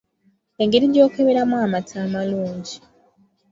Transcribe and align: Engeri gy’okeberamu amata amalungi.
Engeri 0.61 0.85
gy’okeberamu 0.93 1.55
amata 1.65 1.95
amalungi. 2.05 2.75